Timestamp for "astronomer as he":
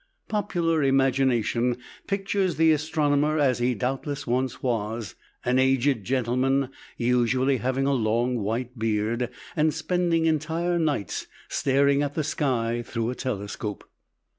2.71-3.75